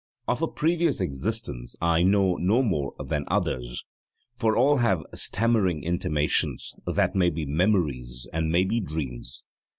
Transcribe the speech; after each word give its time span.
Of 0.27 0.41
a 0.41 0.47
previous 0.47 0.99
existence 0.99 1.75
I 1.79 2.01
know 2.01 2.33
no 2.37 2.63
more 2.63 2.93
than 3.05 3.23
others, 3.27 3.83
for 4.33 4.57
all 4.57 4.77
have 4.77 5.03
stammering 5.13 5.83
intimations 5.83 6.73
that 6.87 7.13
may 7.13 7.29
be 7.29 7.45
memories 7.45 8.27
and 8.33 8.51
may 8.51 8.63
be 8.63 8.79
dreams. 8.79 9.43